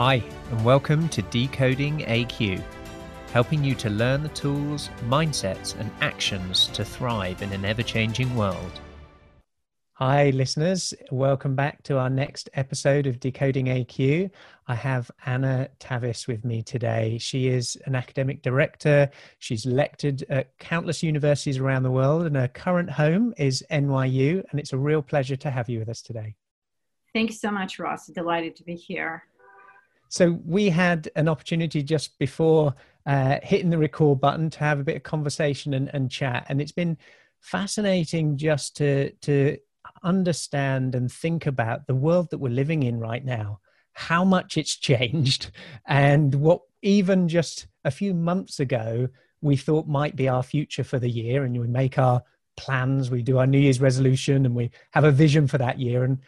[0.00, 2.62] Hi, and welcome to Decoding AQ,
[3.32, 8.32] helping you to learn the tools, mindsets, and actions to thrive in an ever changing
[8.36, 8.80] world.
[9.94, 10.94] Hi, listeners.
[11.10, 14.30] Welcome back to our next episode of Decoding AQ.
[14.68, 17.18] I have Anna Tavis with me today.
[17.18, 19.10] She is an academic director.
[19.40, 24.44] She's lectured at countless universities around the world, and her current home is NYU.
[24.48, 26.36] And it's a real pleasure to have you with us today.
[27.12, 28.06] Thank you so much, Ross.
[28.06, 29.24] Delighted to be here.
[30.08, 32.74] So, we had an opportunity just before
[33.06, 36.46] uh, hitting the record button to have a bit of conversation and, and chat.
[36.48, 36.98] And it's been
[37.40, 39.56] fascinating just to, to
[40.02, 43.60] understand and think about the world that we're living in right now,
[43.92, 45.50] how much it's changed,
[45.86, 49.08] and what even just a few months ago
[49.40, 51.44] we thought might be our future for the year.
[51.44, 52.22] And we make our
[52.56, 56.04] plans, we do our New Year's resolution, and we have a vision for that year.
[56.04, 56.18] And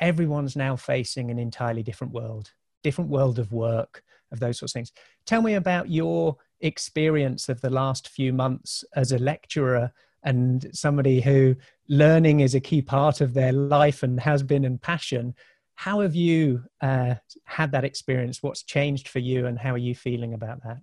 [0.00, 2.52] everyone's now facing an entirely different world,
[2.88, 4.02] different world of work,
[4.32, 4.92] of those sorts of things.
[5.26, 11.20] Tell me about your experience of the last few months as a lecturer and somebody
[11.20, 11.54] who
[11.88, 15.34] learning is a key part of their life and has been and passion.
[15.74, 18.42] How have you uh, had that experience?
[18.42, 20.78] What's changed for you and how are you feeling about that?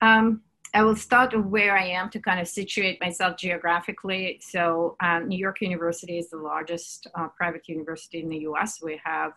[0.00, 4.40] Um, i will start where i am to kind of situate myself geographically.
[4.40, 9.00] So um, new york university is the largest uh, private university in the us we
[9.04, 9.32] have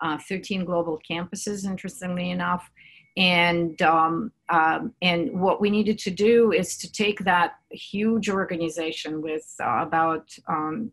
[0.00, 2.70] uh, 13 global campuses interestingly enough
[3.16, 9.22] and um, um, and what we needed to do is to take that huge organization
[9.22, 10.92] with uh, about um,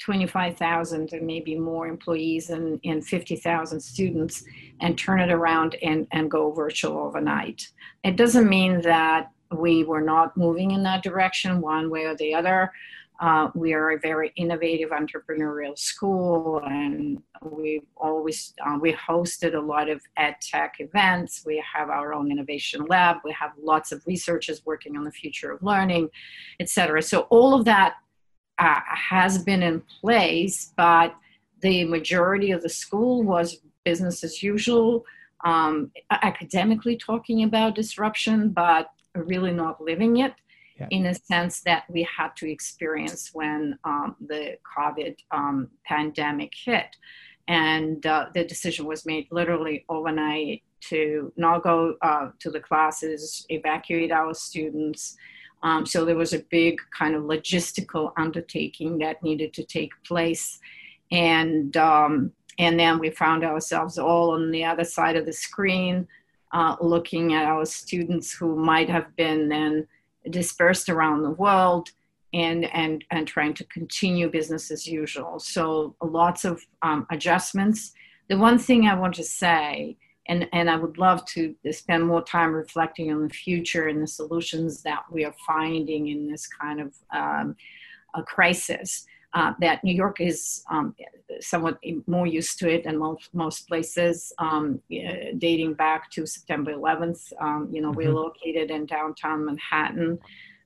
[0.00, 4.42] 25,000 and maybe more employees and, and 50,000 students
[4.80, 7.68] and turn it around and, and go virtual overnight.
[8.02, 12.34] It doesn't mean that we were not moving in that direction one way or the
[12.34, 12.72] other.
[13.20, 19.60] Uh, we are a very innovative entrepreneurial school, and we've always uh, we hosted a
[19.60, 21.42] lot of ed tech events.
[21.44, 23.18] We have our own innovation lab.
[23.22, 26.08] We have lots of researchers working on the future of learning,
[26.60, 27.02] etc.
[27.02, 27.96] So all of that
[28.58, 31.14] uh, has been in place, but
[31.60, 35.04] the majority of the school was business as usual.
[35.44, 40.32] Um, academically talking about disruption, but really not living it
[40.80, 40.88] yeah.
[40.90, 46.96] in a sense that we had to experience when um, the COVID um, pandemic hit.
[47.48, 53.44] And uh, the decision was made literally overnight to not go uh, to the classes,
[53.48, 55.16] evacuate our students.
[55.62, 60.58] Um, so there was a big kind of logistical undertaking that needed to take place.
[61.10, 66.06] And, um, and then we found ourselves all on the other side of the screen,
[66.52, 69.86] uh, looking at our students who might have been then
[70.28, 71.90] dispersed around the world
[72.32, 75.38] and and and trying to continue business as usual.
[75.38, 77.92] So lots of um, adjustments.
[78.28, 79.96] The one thing i want to say
[80.28, 84.06] and and i would love to spend more time reflecting on the future and the
[84.06, 87.56] solutions that we are finding in this kind of um,
[88.14, 90.94] a crisis uh, that New York is um,
[91.40, 94.80] somewhat more used to it than most, most places, um,
[95.38, 97.32] dating back to September 11th.
[97.40, 97.96] Um, you know, mm-hmm.
[97.96, 100.18] we're located in downtown Manhattan,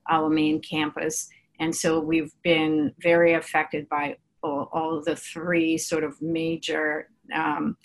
[0.09, 1.29] our main campus.
[1.59, 7.77] And so we've been very affected by all, all the three sort of major um,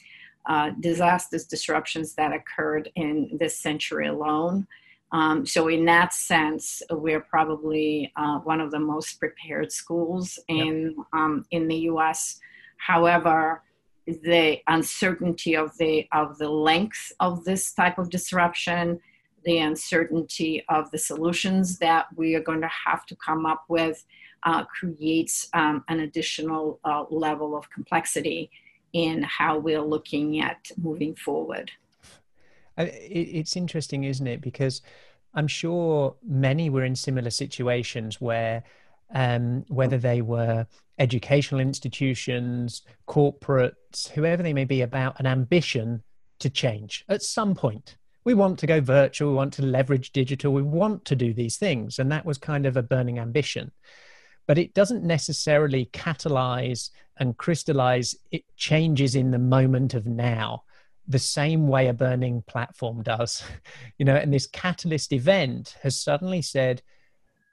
[0.49, 4.67] uh, disasters, disruptions that occurred in this century alone.
[5.13, 10.95] Um, so in that sense, we're probably uh, one of the most prepared schools in
[10.97, 11.07] yep.
[11.13, 12.39] um, in the U.S.
[12.77, 13.63] However,
[14.07, 19.01] the uncertainty of the of the length of this type of disruption,
[19.45, 24.05] the uncertainty of the solutions that we are going to have to come up with,
[24.45, 28.51] uh, creates um, an additional uh, level of complexity
[28.93, 31.71] in how we're looking at moving forward.
[32.83, 34.41] It's interesting, isn't it?
[34.41, 34.83] Because
[35.35, 38.65] I'm sure many were in similar situations where,
[39.15, 40.67] um, whether they were
[40.99, 46.03] educational institutions, corporates, whoever they may be, about an ambition
[46.41, 47.97] to change at some point.
[48.25, 51.57] We want to go virtual, we want to leverage digital, we want to do these
[51.57, 51.99] things.
[51.99, 53.73] And that was kind of a burning ambition.
[54.47, 60.65] But it doesn't necessarily catalyze and crystallize it changes in the moment of now
[61.11, 63.43] the same way a burning platform does.
[63.99, 66.83] You know and this catalyst event has suddenly said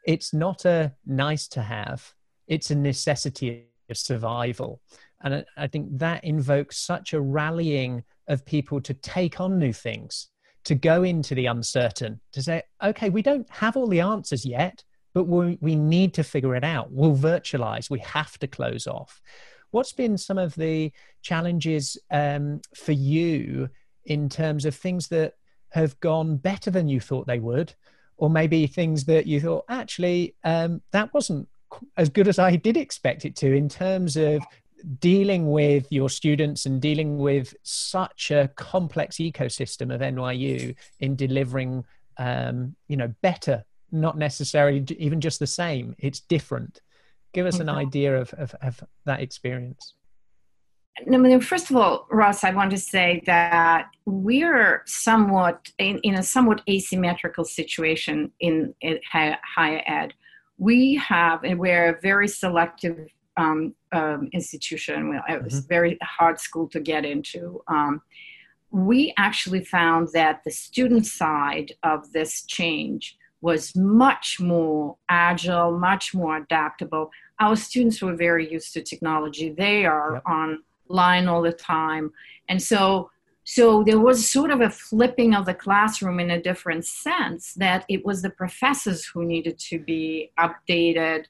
[0.06, 2.13] it's not a nice to have
[2.48, 4.81] it's a necessity of survival.
[5.21, 10.30] And i think that invokes such a rallying of people to take on new things
[10.63, 14.83] to go into the uncertain to say okay we don't have all the answers yet
[15.18, 16.92] but we, we need to figure it out.
[16.92, 17.89] We'll virtualize.
[17.89, 19.19] We have to close off
[19.71, 20.91] what's been some of the
[21.21, 23.69] challenges um, for you
[24.05, 25.35] in terms of things that
[25.69, 27.73] have gone better than you thought they would,
[28.17, 31.47] or maybe things that you thought actually um, that wasn't
[31.97, 34.41] as good as I did expect it to in terms of
[34.99, 41.83] dealing with your students and dealing with such a complex ecosystem of NYU in delivering,
[42.17, 45.95] um, you know, better, not necessarily even just the same.
[45.99, 46.81] It's different.
[47.33, 49.94] Give us an idea of, of, of that experience.
[51.06, 56.24] No, first of all, Ross, I want to say that we're somewhat in, in a
[56.24, 60.13] somewhat asymmetrical situation in, in higher ed.
[60.57, 65.09] We have, and we're a very selective um, um, institution.
[65.09, 65.68] Well, it was mm-hmm.
[65.68, 67.62] very hard school to get into.
[67.68, 68.01] Um,
[68.71, 76.13] we actually found that the student side of this change was much more agile, much
[76.13, 77.11] more adaptable.
[77.39, 79.49] Our students were very used to technology.
[79.51, 80.23] They are yep.
[80.25, 82.11] online all the time.
[82.49, 83.11] And so
[83.49, 87.85] so there was sort of a flipping of the classroom in a different sense that
[87.87, 91.23] it was the professors who needed to be updated,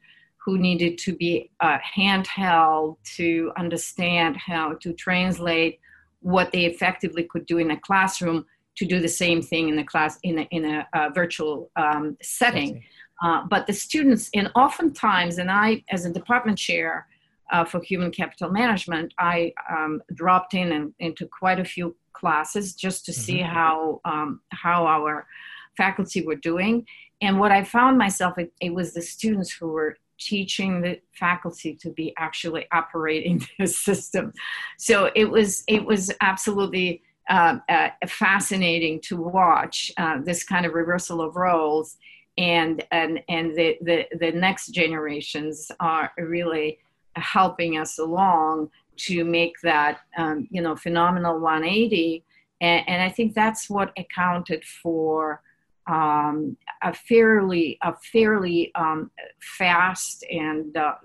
[0.44, 5.80] who needed to be uh, handheld to understand how to translate
[6.22, 8.48] what they effectively could do in a classroom
[8.78, 12.18] to do the same thing in the class in a, in a uh, virtual um,
[12.22, 12.84] setting.
[13.24, 17.08] Uh, but the students, and oftentimes, and I, as a department chair
[17.52, 22.74] uh, for human capital management, I um, dropped in and into quite a few classes
[22.74, 23.22] just to mm-hmm.
[23.22, 25.28] see how um, how our
[25.76, 26.86] faculty were doing.
[27.22, 31.76] And what I found myself, it, it was the students who were teaching the faculty
[31.76, 34.34] to be actually operating the system.
[34.78, 40.74] So it was it was absolutely uh, uh, fascinating to watch uh, this kind of
[40.74, 41.98] reversal of roles,
[42.38, 46.80] and and and the, the the next generations are really
[47.16, 52.24] helping us along to make that um, you know phenomenal 180,
[52.62, 55.42] and, and I think that's what accounted for
[55.88, 59.10] um, a fairly a fairly um,
[59.58, 60.96] fast and uh,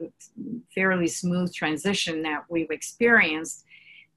[0.74, 3.64] fairly smooth transition that we've experienced,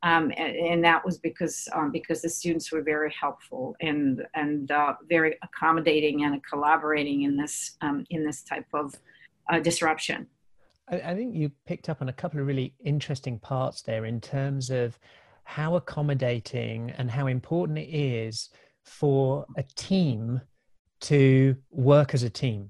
[0.06, 4.70] um, and, and, that was because um, because the students were very helpful and and
[4.70, 8.94] uh, very accommodating and collaborating in this um, in this type of
[9.52, 10.28] uh, disruption.
[10.90, 14.22] I, I think you picked up on a couple of really interesting parts there in
[14.22, 15.00] terms of
[15.44, 18.52] how accommodating and how important it is
[18.84, 20.40] for a team
[21.02, 22.70] to work as a team.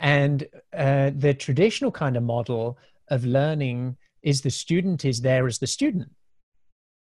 [0.00, 2.78] And uh, the traditional kind of model
[3.08, 6.10] of learning is the student is there as the student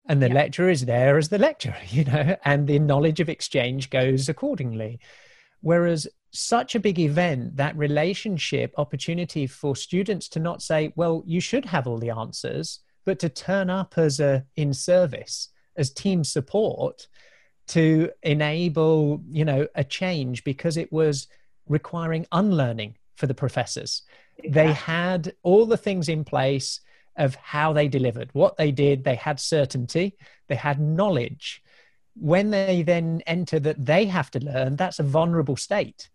[0.09, 0.35] and the yeah.
[0.35, 5.01] lecturer is there as the lecturer, you know, and the knowledge of exchange goes accordingly.
[5.61, 11.41] Whereas such a big event, that relationship opportunity for students to not say, well, you
[11.41, 16.25] should have all the answers, but to turn up as a in service, as team
[16.25, 17.07] support
[17.69, 21.29] to enable you know a change because it was
[21.69, 24.03] requiring unlearning for the professors
[24.49, 26.81] they had all the things in place
[27.19, 28.31] of how they delivered.
[28.33, 30.17] What they did they had certainty
[30.49, 31.63] they had knowledge.
[32.15, 36.09] When they then enter that they have to learn that's a vulnerable state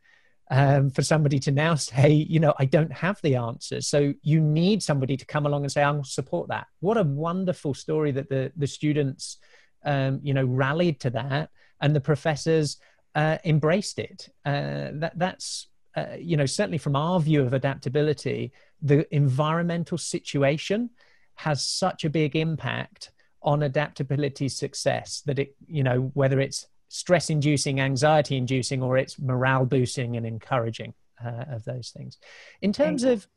[0.50, 4.42] um, for somebody to now say you know i don't have the answers so you
[4.42, 6.68] need somebody to come along and say i'll support that.
[6.80, 9.38] What a wonderful story that the the students
[9.86, 11.50] um, you know, rallied to that,
[11.82, 12.78] and the professors
[13.16, 14.30] uh, embraced it.
[14.46, 20.90] Uh, that that's uh, you know certainly from our view of adaptability, the environmental situation
[21.36, 27.32] has such a big impact on adaptability success that it you know whether it's stress
[27.32, 30.94] inducing, anxiety inducing, or it's morale boosting and encouraging
[31.26, 32.20] uh, of those things.
[32.62, 33.28] In terms of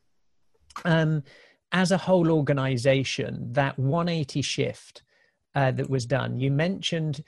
[0.84, 1.22] um,
[1.72, 5.02] as a whole organization, that 180 shift
[5.54, 6.38] uh, that was done.
[6.38, 7.24] You mentioned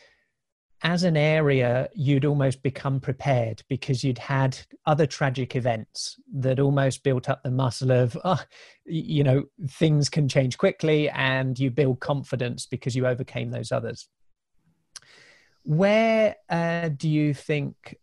[0.82, 7.02] as an area, you'd almost become prepared because you'd had other tragic events that almost
[7.02, 8.40] built up the muscle of, oh,
[8.84, 14.08] you know, things can change quickly and you build confidence because you overcame those others.
[15.64, 17.98] Where uh, do you think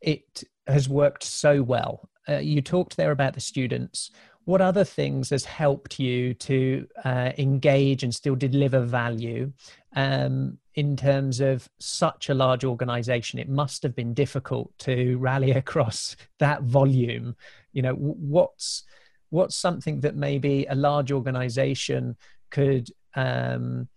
[0.00, 2.08] it has worked so well?
[2.28, 4.10] Uh, you talked there about the students
[4.44, 9.52] what other things has helped you to uh, engage and still deliver value
[9.94, 13.38] um, in terms of such a large organization?
[13.38, 17.36] It must have been difficult to rally across that volume.
[17.72, 18.84] You know what's
[19.30, 22.16] what's something that maybe a large organization
[22.50, 23.88] could um,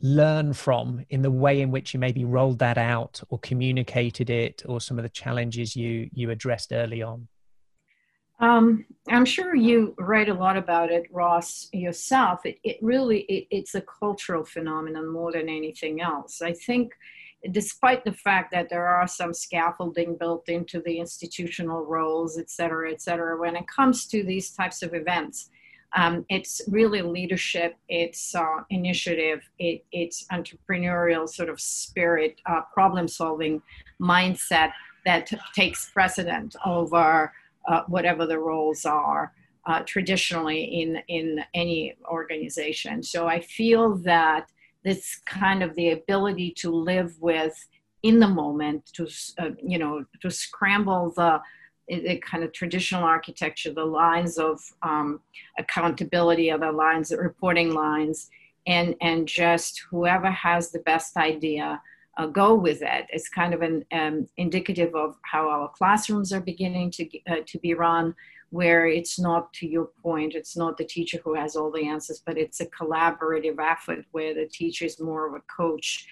[0.00, 4.62] learn from in the way in which you maybe rolled that out or communicated it
[4.66, 7.26] or some of the challenges you you addressed early on
[8.40, 12.44] Um, I'm sure you write a lot about it, Ross, yourself.
[12.44, 16.42] It, it really it, it's a cultural phenomenon more than anything else.
[16.42, 16.92] I think,
[17.50, 22.90] despite the fact that there are some scaffolding built into the institutional roles, et cetera,
[22.90, 25.50] et cetera, when it comes to these types of events,
[25.94, 33.06] um, it's really leadership, it's uh, initiative, it, it's entrepreneurial sort of spirit, uh, problem
[33.06, 33.62] solving
[34.00, 34.72] mindset
[35.04, 37.32] that t- takes precedent over
[37.68, 39.32] uh, whatever the roles are
[39.66, 43.02] uh, traditionally in in any organization.
[43.02, 44.50] So I feel that
[44.84, 47.54] this kind of the ability to live with
[48.02, 51.40] in the moment, to uh, you know, to scramble the
[51.88, 55.20] the kind of traditional architecture, the lines of um,
[55.58, 58.30] accountability, or the lines, the reporting lines,
[58.66, 61.80] and and just whoever has the best idea
[62.16, 63.06] uh, go with it.
[63.10, 67.58] It's kind of an um, indicative of how our classrooms are beginning to uh, to
[67.58, 68.14] be run,
[68.50, 72.22] where it's not to your point, it's not the teacher who has all the answers,
[72.24, 76.06] but it's a collaborative effort where the teacher is more of a coach.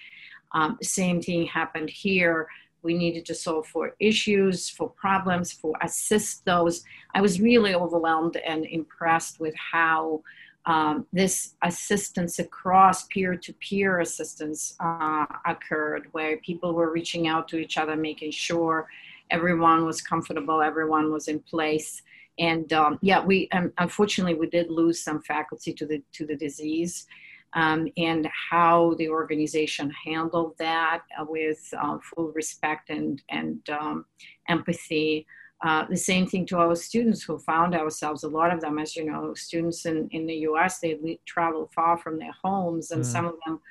[0.53, 2.47] Um, same thing happened here.
[2.81, 6.83] We needed to solve for issues, for problems, for assist those.
[7.15, 10.21] I was really overwhelmed and impressed with how
[10.65, 17.77] um, this assistance across peer-to-peer assistance uh, occurred where people were reaching out to each
[17.77, 18.87] other making sure
[19.29, 22.01] everyone was comfortable everyone was in place.
[22.39, 26.35] And um, yeah we um, unfortunately we did lose some faculty to the to the
[26.35, 27.07] disease
[27.55, 34.05] um, and how the organization handled that uh, with uh, full respect and and um,
[34.47, 35.25] empathy
[35.63, 38.97] uh, the same thing to our students who found ourselves, a lot of them, as
[38.97, 43.01] you know, students in, in the US, they le- travel far from their homes, and
[43.01, 43.05] mm.
[43.05, 43.61] some of them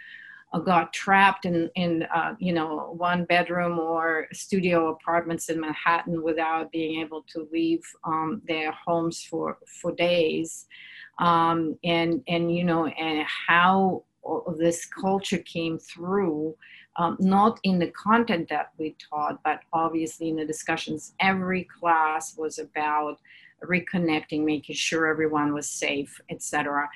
[0.54, 6.22] uh, got trapped in, in uh, you know, one bedroom or studio apartments in Manhattan
[6.22, 10.66] without being able to leave um, their homes for, for days.
[11.18, 14.04] Um, and, and, you know, and how
[14.56, 16.56] this culture came through
[16.96, 21.14] um, not in the content that we taught, but obviously in the discussions.
[21.20, 23.18] Every class was about
[23.64, 26.88] reconnecting, making sure everyone was safe, etc.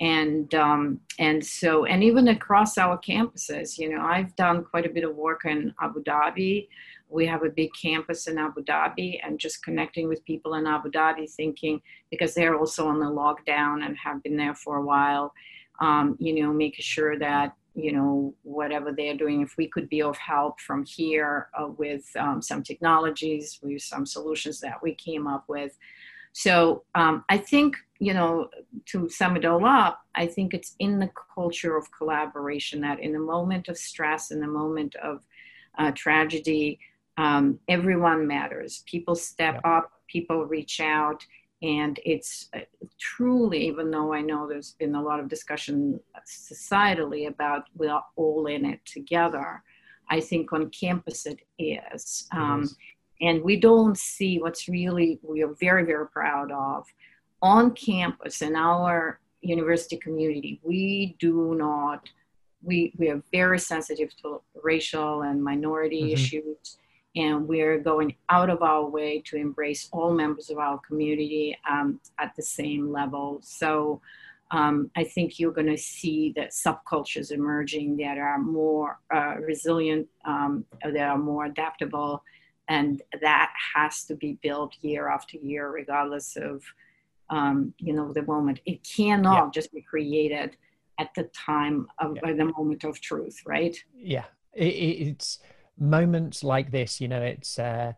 [0.00, 4.90] And um, and so and even across our campuses, you know, I've done quite a
[4.90, 6.68] bit of work in Abu Dhabi.
[7.08, 10.90] We have a big campus in Abu Dhabi, and just connecting with people in Abu
[10.90, 11.80] Dhabi, thinking
[12.10, 15.32] because they're also on the lockdown and have been there for a while.
[15.80, 20.00] Um, you know, making sure that you know whatever they're doing if we could be
[20.00, 25.26] of help from here uh, with um, some technologies with some solutions that we came
[25.26, 25.76] up with
[26.32, 28.48] so um, i think you know
[28.86, 33.12] to sum it all up i think it's in the culture of collaboration that in
[33.12, 35.24] the moment of stress in the moment of
[35.78, 36.78] uh, tragedy
[37.16, 39.76] um, everyone matters people step yeah.
[39.78, 41.24] up people reach out
[41.64, 42.60] and it's uh,
[43.00, 48.46] truly, even though I know there's been a lot of discussion societally about we're all
[48.48, 49.62] in it together,
[50.10, 52.28] I think on campus it is.
[52.32, 52.68] Um,
[53.22, 56.84] and we don't see what's really, we are very, very proud of.
[57.40, 62.06] On campus in our university community, we do not,
[62.62, 66.12] we, we are very sensitive to racial and minority mm-hmm.
[66.12, 66.76] issues
[67.16, 72.00] and we're going out of our way to embrace all members of our community um,
[72.18, 73.40] at the same level.
[73.42, 74.00] So
[74.50, 80.08] um, I think you're going to see that subcultures emerging that are more uh, resilient,
[80.24, 82.22] um, that are more adaptable,
[82.68, 86.62] and that has to be built year after year, regardless of
[87.30, 88.60] um, you know the moment.
[88.66, 89.50] It cannot yeah.
[89.52, 90.56] just be created
[90.98, 92.32] at the time of yeah.
[92.32, 93.76] the moment of truth, right?
[93.96, 95.40] Yeah, it, it's
[95.78, 97.92] moments like this, you know, it's uh,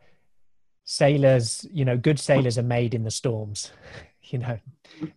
[0.84, 3.72] sailors, you know, good sailors are made in the storms,
[4.22, 4.58] you know,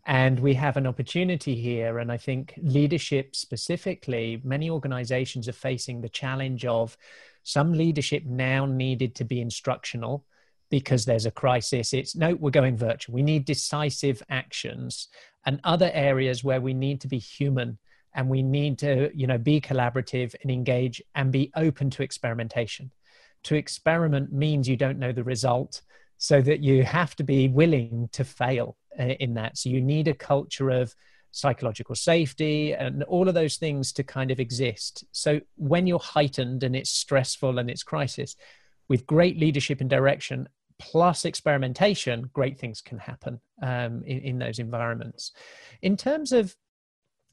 [0.06, 2.00] and we have an opportunity here.
[2.00, 6.98] And I think leadership specifically, many organizations are facing the challenge of
[7.44, 10.26] some leadership now needed to be instructional
[10.70, 11.94] because there's a crisis.
[11.94, 13.16] It's no, we're going virtual.
[13.16, 15.08] We need decisive actions
[15.46, 17.80] and other areas where we need to be human
[18.14, 22.92] and we need to you know be collaborative and engage and be open to experimentation.
[23.44, 25.82] To experiment means you don't know the result
[26.18, 29.58] so that you have to be willing to fail uh, in that.
[29.58, 30.94] So you need a culture of
[31.32, 35.06] psychological safety and all of those things to kind of exist.
[35.12, 38.36] So when you're heightened and it's stressful and it's crisis
[38.90, 40.50] with great leadership and direction
[40.80, 45.32] plus experimentation great things can happen um, in, in those environments.
[45.82, 46.56] In terms of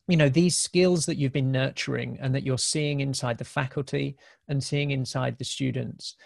[0.09, 4.17] you know these skills that you've been nurturing and that you're seeing inside the faculty
[4.49, 6.17] and seeing inside the students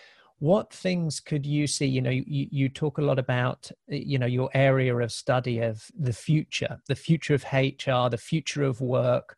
[0.41, 1.87] what things could you see?
[1.87, 5.61] You know you, you talk a lot about eh, you know your area of study
[5.61, 9.37] of the future the future of hr the future of work.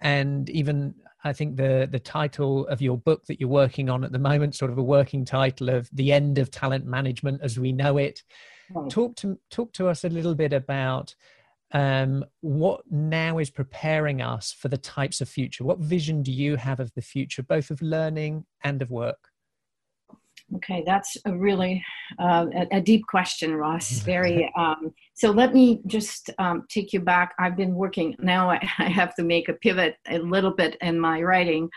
[0.00, 4.12] And even i think the the title of your book that you're working on at
[4.12, 7.72] the moment sort of a working title of the end of talent management as we
[7.72, 8.22] know it.
[8.70, 8.90] Right.
[8.90, 11.14] talk to talk to us a little bit about
[11.72, 16.56] um, what now is preparing us for the types of future what vision do you
[16.56, 19.28] have of the future both of learning and of work
[20.54, 21.84] Okay, that's a really
[22.20, 23.90] uh, a, a, deep question, Ross.
[24.04, 24.52] Very.
[24.56, 27.34] Um, so let me just um, take you back.
[27.40, 28.50] I've been working now.
[28.50, 31.68] I, I, have to make a pivot a little bit in my writing,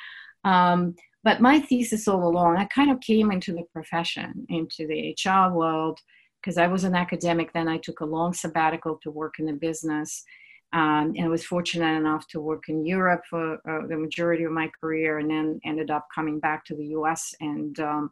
[0.43, 5.15] um, but my thesis all along, I kind of came into the profession, into the
[5.17, 5.99] HR world,
[6.41, 7.53] because I was an academic.
[7.53, 10.23] Then I took a long sabbatical to work in the business.
[10.71, 14.51] Um, and I was fortunate enough to work in Europe for uh, the majority of
[14.51, 17.33] my career, and then ended up coming back to the U.S.
[17.41, 18.11] and um,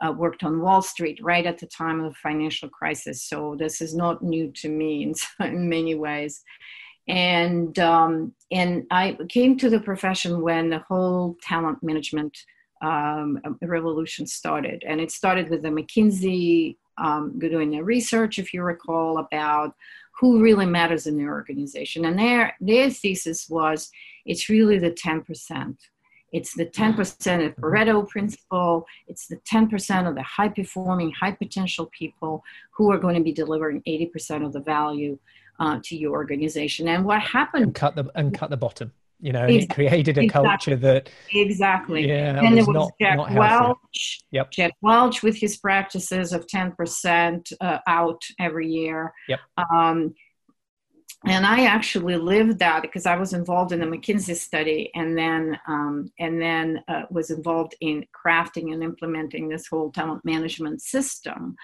[0.00, 3.24] uh, worked on Wall Street right at the time of the financial crisis.
[3.24, 5.14] So this is not new to me in,
[5.46, 6.42] in many ways.
[7.08, 12.36] And um, and I came to the profession when the whole talent management
[12.82, 18.62] um, revolution started, and it started with the McKinsey um, doing their research, if you
[18.62, 19.74] recall, about
[20.18, 22.04] who really matters in the organization.
[22.04, 23.90] And their their thesis was
[24.26, 25.76] it's really the ten percent
[26.32, 28.86] it's the 10% of Pareto principle.
[29.06, 32.42] It's the 10% of the high performing, high potential people
[32.76, 35.18] who are going to be delivering 80% of the value
[35.58, 36.88] uh, to your organization.
[36.88, 37.64] And what happened?
[37.64, 38.92] And cut the and cut the bottom.
[39.20, 39.86] You know, exactly.
[39.86, 40.48] it created a exactly.
[40.48, 42.06] culture that exactly.
[42.06, 44.20] Yeah, and there was not, Jack not Welch.
[44.30, 44.50] Yep.
[44.52, 49.12] Jack Welch with his practices of 10% uh, out every year.
[49.28, 49.40] Yep.
[49.72, 50.14] Um,
[51.26, 55.58] and I actually lived that because I was involved in the McKinsey study, and then
[55.66, 61.56] um, and then uh, was involved in crafting and implementing this whole talent management system,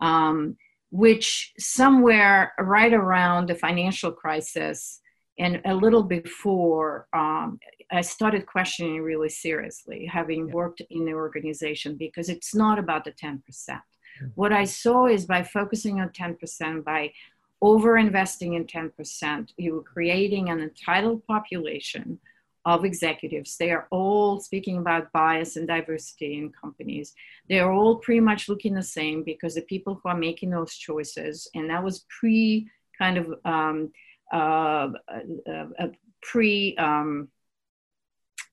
[0.00, 0.56] um,
[0.90, 5.00] which somewhere right around the financial crisis
[5.38, 7.58] and a little before, um,
[7.90, 10.54] I started questioning really seriously, having yeah.
[10.54, 13.80] worked in the organization, because it's not about the ten percent.
[14.20, 14.30] Mm-hmm.
[14.34, 17.12] What I saw is by focusing on 10%, by
[17.60, 22.18] over investing in 10%, you are creating an entitled population
[22.64, 23.56] of executives.
[23.56, 27.12] They are all speaking about bias and diversity in companies.
[27.48, 30.74] They are all pretty much looking the same because the people who are making those
[30.74, 33.90] choices, and that was pre kind of um,
[34.32, 35.86] uh, uh, uh,
[36.22, 37.28] pre um,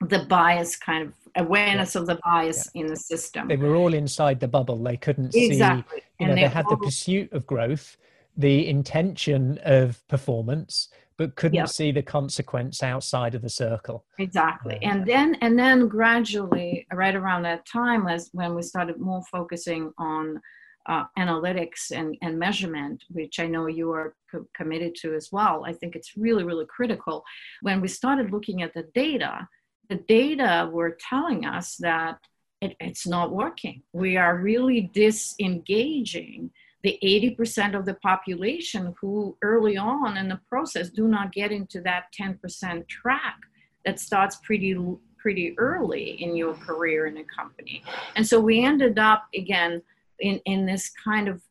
[0.01, 2.01] the bias kind of awareness yeah.
[2.01, 2.81] of the bias yeah.
[2.81, 3.47] in the system.
[3.47, 4.81] They were all inside the bubble.
[4.81, 5.99] They couldn't exactly.
[5.99, 6.05] see.
[6.19, 6.71] You know, they, they had all...
[6.71, 7.97] the pursuit of growth
[8.39, 10.87] the intention of performance
[11.17, 11.67] but couldn't yep.
[11.67, 17.41] see the consequence outside of the circle exactly and then and then gradually right around
[17.41, 20.41] that time was when we started more focusing on
[20.89, 25.63] uh, analytics and, and measurement which i know you are co- committed to as well
[25.65, 27.23] i think it's really really critical.
[27.61, 29.47] When we started looking at the data
[29.89, 32.19] the data were telling us that
[32.61, 33.81] it, it's not working.
[33.93, 36.51] We are really disengaging
[36.83, 41.81] the 80% of the population who early on in the process do not get into
[41.81, 43.37] that 10% track
[43.85, 44.77] that starts pretty
[45.17, 47.83] pretty early in your career in a company.
[48.15, 49.81] And so we ended up again
[50.19, 51.41] in, in this kind of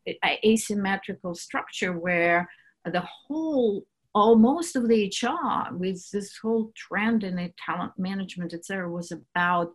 [0.45, 2.49] asymmetrical structure where
[2.85, 8.65] the whole almost of the hr with this whole trend in the talent management et
[8.65, 9.73] cetera was about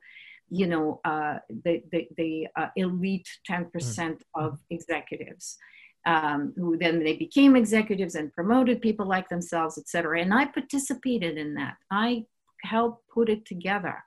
[0.53, 4.17] you know, uh, the, the, the uh, elite 10% mm.
[4.35, 5.57] of executives.
[6.05, 10.19] Um, who then they became executives and promoted people like themselves, et cetera.
[10.19, 11.77] And I participated in that.
[11.89, 12.25] I
[12.61, 14.03] helped put it together.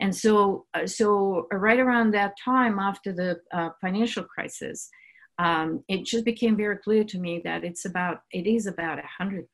[0.00, 4.90] And so, uh, so right around that time after the uh, financial crisis,
[5.38, 9.44] um, it just became very clear to me that it's about, it is about 100%.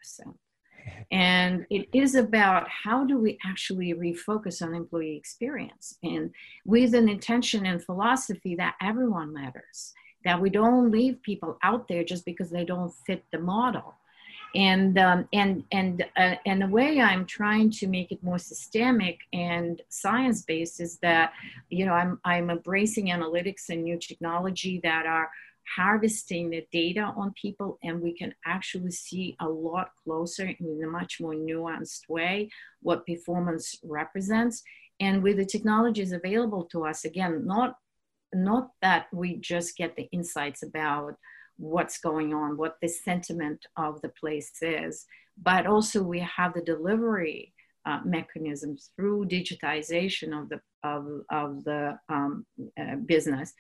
[1.11, 6.31] And it is about how do we actually refocus on employee experience and
[6.65, 9.93] with an intention and philosophy that everyone matters,
[10.25, 13.95] that we don't leave people out there just because they don't fit the model.
[14.55, 19.19] And um, and and uh, and the way I'm trying to make it more systemic
[19.33, 21.33] and science based is that
[21.69, 25.31] you know I'm I'm embracing analytics and new technology that are
[25.77, 30.87] harvesting the data on people and we can actually see a lot closer in a
[30.89, 32.51] much more nuanced way
[32.83, 34.63] what performance represents.
[34.99, 37.77] And with the technologies available to us again not
[38.35, 41.15] not that we just get the insights about
[41.61, 45.07] what's going on what the sentiment of the place is.
[45.43, 47.53] But also we have the delivery
[47.87, 52.47] uh, mechanisms through digitization of the of, of the um,
[52.81, 53.53] uh, business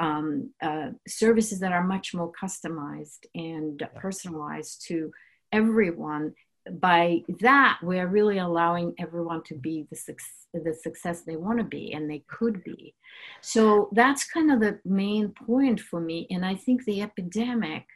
[0.00, 5.10] um, uh, services that are much more customized and personalized to
[5.52, 6.34] everyone
[6.72, 11.64] by that we're really allowing everyone to be the, success, the success they want to
[11.64, 12.94] be and they could be.
[13.40, 17.86] So that's kind of the main point for me and i think the epidemic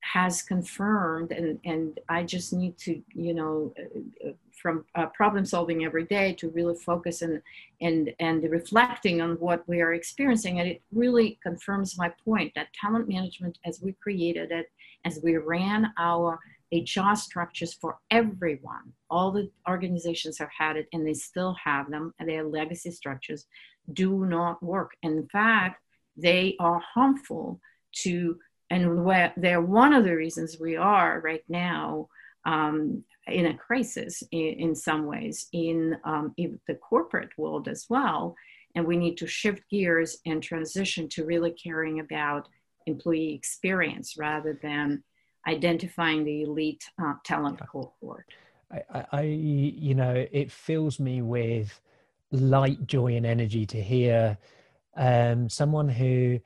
[0.00, 5.44] has confirmed and and i just need to you know uh, uh, from uh, problem
[5.46, 7.40] solving every day to really focus and
[7.80, 12.68] and and reflecting on what we are experiencing and it really confirms my point that
[12.78, 14.70] talent management as we created it
[15.06, 16.38] as we ran our
[16.72, 18.92] HR structures for everyone.
[19.10, 23.46] All the organizations have had it and they still have them, and their legacy structures
[23.92, 24.92] do not work.
[25.02, 25.80] In fact,
[26.16, 27.60] they are harmful
[28.02, 28.38] to,
[28.70, 32.08] and where they're one of the reasons we are right now
[32.44, 37.86] um, in a crisis in, in some ways in, um, in the corporate world as
[37.88, 38.34] well.
[38.74, 42.48] And we need to shift gears and transition to really caring about
[42.86, 45.02] employee experience rather than
[45.46, 48.26] identifying the elite uh, talent cohort.
[48.72, 51.80] I, I, you know, it fills me with
[52.32, 54.38] light, joy, and energy to hear
[54.96, 56.40] um, someone who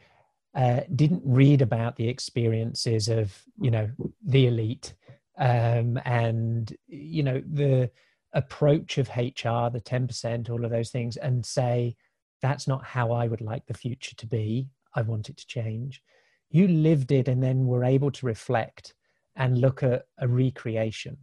[0.55, 3.91] uh, didn't read about the experiences of, you know,
[4.25, 4.95] the elite
[5.39, 7.91] um, and, you know, the
[8.33, 11.97] approach of HR, the 10%, all of those things, and say,
[12.43, 14.69] that's not how I would like the future to be.
[14.95, 16.03] I want it to change
[16.51, 18.95] you lived it and then were able to reflect
[19.37, 21.17] and look at a recreation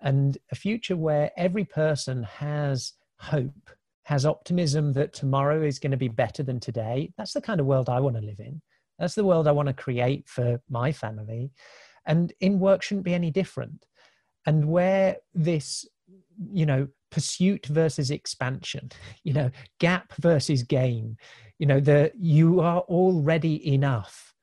[0.00, 3.70] and a future where every person has hope
[4.04, 7.10] has optimism that tomorrow is going to be better than today.
[7.16, 8.60] That's the kind of world i want to live in.
[8.98, 11.52] That's the world i want to create for my family.
[12.04, 13.86] And in work shouldn't be any different.
[14.46, 15.86] And where this
[16.52, 18.90] you know pursuit versus expansion
[19.22, 21.16] you know gap versus gain
[21.58, 24.33] you know the you are already enough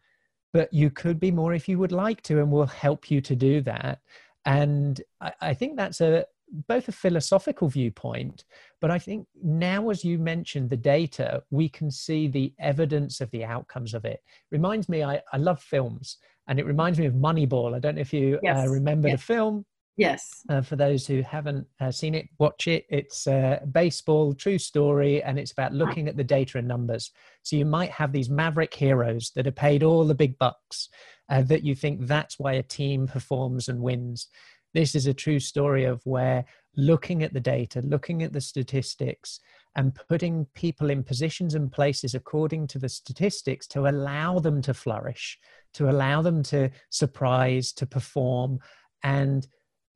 [0.54, 3.36] but you could be more if you would like to and we'll help you to
[3.36, 4.00] do that
[4.46, 6.26] and I, I, think that's a
[6.68, 8.44] both a philosophical viewpoint
[8.82, 13.32] but i think now as you mentioned the data we can see the evidence of
[13.32, 17.14] the outcomes of it reminds me i, I love films and it reminds me of
[17.14, 18.68] moneyball i don't know if you uh, yes.
[18.68, 19.20] uh, remember yes.
[19.20, 19.66] the film
[19.98, 20.44] Yes.
[20.50, 22.86] Uh, for those who haven't uh, seen it, watch it.
[22.90, 27.12] It's uh, baseball, true story, and it's about looking at the data and numbers.
[27.44, 30.90] So you might have these maverick heroes that are paid all the big bucks,
[31.30, 34.28] uh, that you think that's why a team performs and wins.
[34.74, 36.46] This is a true story of where
[36.78, 39.42] looking at the data, looking at the statistics,
[39.76, 44.74] and putting people in positions and places according to the statistics to allow them to
[44.74, 45.38] flourish,
[45.74, 48.60] to allow them to surprise, to perform,
[49.04, 49.48] and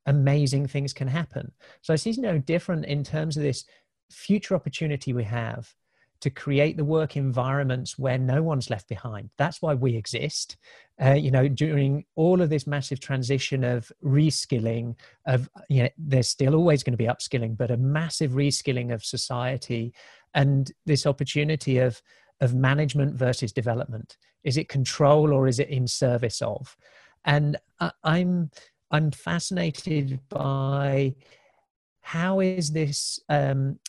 [0.05, 1.51] amazing things can happen.
[1.81, 3.65] So I see no different in terms of this
[4.11, 5.73] future opportunity we have
[6.21, 9.29] to create the work environments where no one's left behind.
[9.37, 10.57] That's why we exist.
[10.99, 16.29] Uh, you know, during all of this massive transition of reskilling, of you know, there's
[16.29, 19.93] still always going to be upskilling, but a massive reskilling of society,
[20.33, 22.01] and this opportunity of
[22.41, 24.17] of management versus development.
[24.43, 26.75] Is it control or is it in service of?
[27.23, 28.51] And I, I'm
[28.91, 31.15] I'm fascinated by
[32.01, 33.79] how is this um,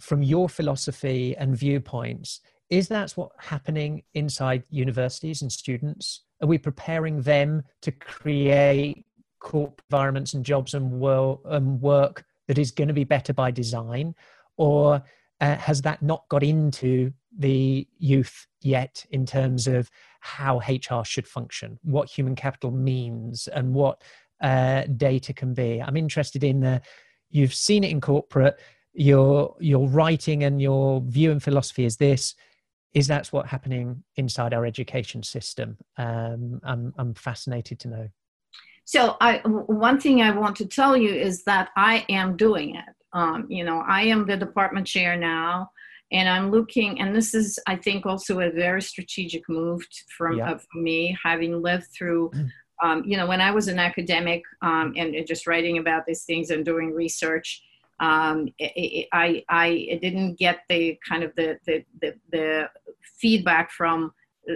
[0.00, 6.24] from your philosophy and viewpoints is that what's happening inside universities and students?
[6.42, 9.06] Are we preparing them to create
[9.40, 14.14] corporate environments and jobs and work that is going to be better by design?
[14.58, 15.02] Or
[15.40, 21.28] uh, has that not got into the youth yet in terms of how HR should
[21.28, 24.02] function, what human capital means, and what
[24.40, 25.80] uh, data can be.
[25.80, 26.82] I'm interested in the,
[27.30, 28.58] you've seen it in corporate,
[28.94, 32.34] your your writing and your view and philosophy is this.
[32.94, 35.76] Is that's what's happening inside our education system?
[35.98, 38.08] Um, I'm I'm fascinated to know.
[38.84, 42.94] So I one thing I want to tell you is that I am doing it.
[43.12, 45.70] Um, you know, I am the department chair now
[46.10, 49.82] and I'm looking, and this is, I think, also a very strategic move
[50.16, 50.52] from yeah.
[50.52, 52.30] uh, for me, having lived through.
[52.82, 56.24] Um, you know, when I was an academic um, and, and, just writing about these
[56.24, 57.62] things and doing research,
[58.00, 62.70] um, it, it, I, I didn't get the kind of the, the, the, the
[63.18, 64.12] feedback from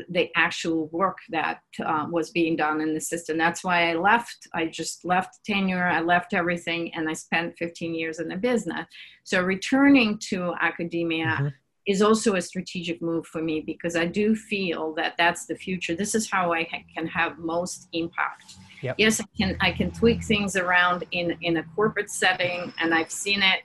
[0.09, 3.37] the actual work that uh, was being done in the system.
[3.37, 4.49] That's why I left.
[4.55, 8.87] I just left tenure, I left everything, and I spent 15 years in the business.
[9.25, 11.49] So returning to academia mm-hmm.
[11.87, 15.95] is also a strategic move for me because I do feel that that's the future.
[15.95, 18.55] This is how I ha- can have most impact.
[18.83, 18.97] Yep.
[18.99, 23.13] Yes, I can I can tweak things around in in a corporate setting, and I've
[23.13, 23.61] seen it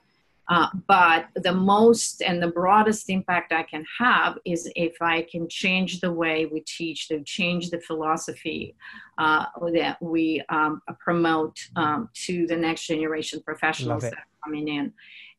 [0.48, 5.46] Uh, but the most and the broadest impact I can have is if I can
[5.48, 8.74] change the way we teach, to change the philosophy
[9.18, 14.92] uh, that we um, promote um, to the next generation professionals that are coming in.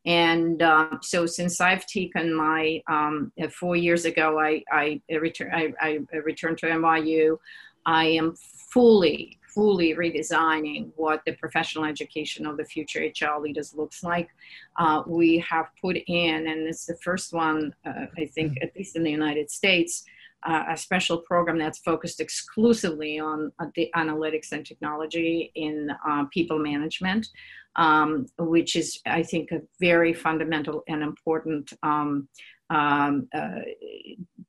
[0.05, 5.73] And uh, so, since I've taken my um, four years ago, I I, return, I,
[6.13, 7.37] I returned to NYU.
[7.85, 8.35] I am
[8.71, 14.29] fully fully redesigning what the professional education of the future HR leaders looks like.
[14.77, 18.95] Uh, we have put in, and it's the first one, uh, I think, at least
[18.95, 20.03] in the United States,
[20.43, 26.25] uh, a special program that's focused exclusively on uh, the analytics and technology in uh,
[26.31, 27.27] people management,
[27.75, 32.29] um, which is, I think, a very fundamental and important um,
[32.69, 33.61] um, uh,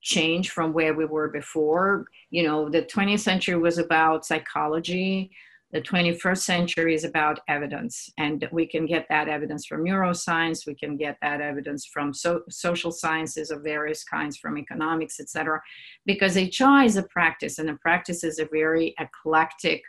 [0.03, 2.07] change from where we were before.
[2.31, 5.31] You know, the 20th century was about psychology.
[5.73, 10.67] The 21st century is about evidence, and we can get that evidence from neuroscience.
[10.67, 15.61] We can get that evidence from so, social sciences of various kinds, from economics, etc.
[16.07, 19.81] Because HR is a practice, and a practice is a very eclectic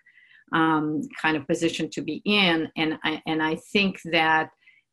[0.53, 2.69] um, kind of position to be in.
[2.77, 4.51] And I, and I think that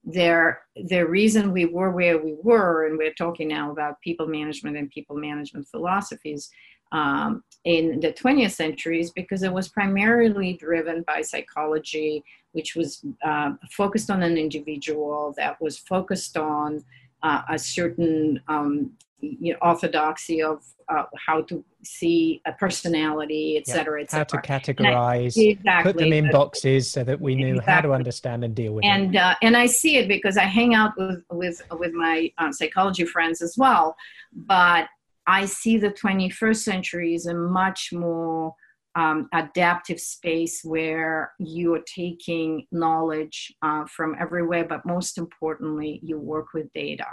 [0.09, 4.77] there the reason we were where we were and we're talking now about people management
[4.77, 6.51] and people management philosophies
[6.93, 13.05] um, in the 20th century is because it was primarily driven by psychology which was
[13.23, 16.83] uh, focused on an individual that was focused on
[17.23, 24.01] uh, a certain um, you know, orthodoxy of uh, how to see a personality, etc.
[24.01, 24.07] Yeah.
[24.11, 25.93] How to categorize, I, exactly.
[25.93, 27.73] put them in boxes so that we knew exactly.
[27.73, 29.19] how to understand and deal with and, it.
[29.19, 33.05] Uh, and I see it because I hang out with with with my uh, psychology
[33.05, 33.97] friends as well.
[34.33, 34.89] But
[35.27, 38.55] I see the 21st century is a much more
[38.95, 46.19] um, adaptive space where you are taking knowledge uh, from everywhere, but most importantly, you
[46.19, 47.07] work with data.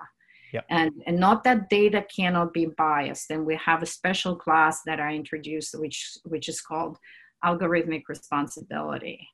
[0.56, 0.66] Yep.
[0.70, 3.30] And, and not that data cannot be biased.
[3.30, 6.98] And we have a special class that I introduced, which, which is called
[7.44, 9.28] algorithmic responsibility.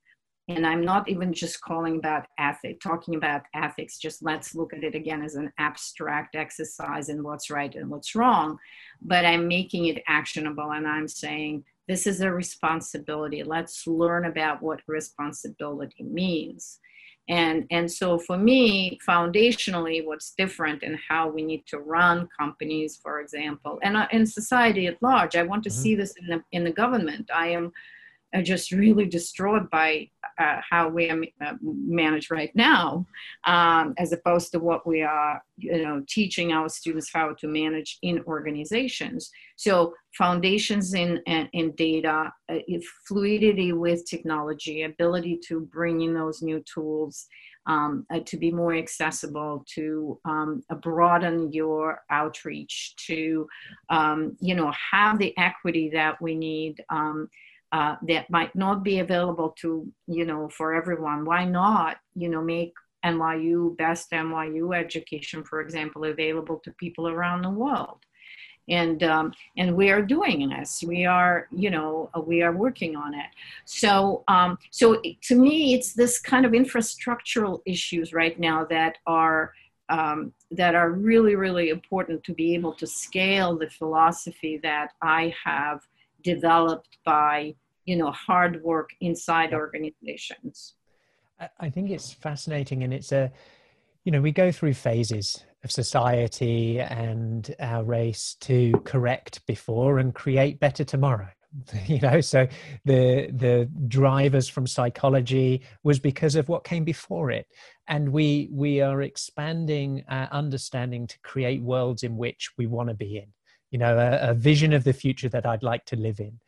[0.47, 4.83] And I'm not even just calling about ethics, talking about ethics, just let's look at
[4.83, 8.57] it again as an abstract exercise in what's right and what's wrong.
[8.99, 13.43] But I'm making it actionable and I'm saying, this is a responsibility.
[13.43, 16.79] Let's learn about what responsibility means
[17.31, 22.99] and and so for me foundationally what's different in how we need to run companies
[23.01, 25.81] for example and uh, in society at large i want to mm-hmm.
[25.81, 27.71] see this in the in the government i am
[28.41, 33.05] just really distraught by uh, how we are uh, managed right now,
[33.45, 37.97] um, as opposed to what we are, you know, teaching our students how to manage
[38.01, 39.29] in organizations.
[39.57, 42.59] So foundations in in, in data, uh,
[43.07, 47.27] fluidity with technology, ability to bring in those new tools.
[47.67, 53.47] Um, uh, to be more accessible, to um, broaden your outreach, to
[53.91, 57.29] um, you know have the equity that we need um,
[57.71, 61.25] uh, that might not be available to you know for everyone.
[61.25, 67.41] Why not you know make nyu best nyu education for example available to people around
[67.41, 67.99] the world?
[68.69, 70.83] And um, and we are doing this.
[70.85, 73.29] We are you know uh, we are working on it.
[73.65, 79.53] So um, so to me it's this kind of infrastructural issues right now that are
[79.87, 85.33] um, that are really really important to be able to scale the philosophy that i
[85.43, 85.81] have
[86.23, 87.53] developed by
[87.85, 90.75] you know hard work inside organizations.
[91.59, 93.31] I think it's fascinating and it's a
[94.03, 100.13] you know we go through phases of society and our race to correct before and
[100.13, 101.29] create better tomorrow
[101.85, 102.21] you know?
[102.21, 102.47] So
[102.85, 107.47] the the drivers from psychology was because of what came before it.
[107.87, 112.95] And we we are expanding our understanding to create worlds in which we want to
[112.95, 113.27] be in
[113.71, 116.39] you know a, a vision of the future that i'd like to live in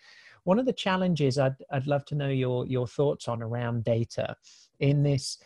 [0.43, 4.35] one of the challenges I'd, I'd love to know your, your thoughts on around data
[4.79, 5.37] in this.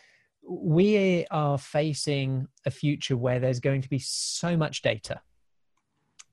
[0.48, 5.20] We are facing a future where there's going to be so much data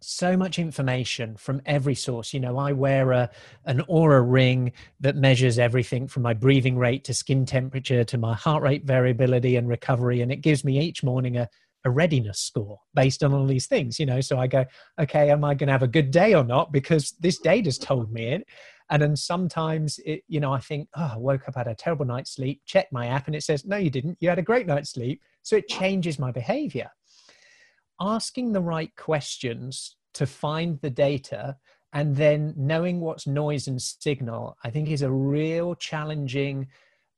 [0.01, 2.34] so much information from every source.
[2.34, 3.30] You know, I wear a
[3.65, 8.36] an Oura ring that measures everything from my breathing rate to skin temperature to my
[8.36, 11.49] heart rate variability and recovery, and it gives me each morning a
[11.86, 14.19] a readiness score based on all these things, you know.
[14.19, 14.65] So I go,
[15.00, 16.71] okay, am I going to have a good day or not?
[16.71, 18.48] Because this data's told me it.
[18.89, 22.06] And then sometimes, it, you know, I think, oh, I woke up, had a terrible
[22.06, 24.17] night's sleep, check my app, and it says, no, you didn't.
[24.19, 25.21] You had a great night's sleep.
[25.41, 26.89] So it changes my behavior.
[28.00, 31.56] Asking the right questions to find the data
[31.93, 36.67] and then knowing what's noise and signal, I think is a real challenging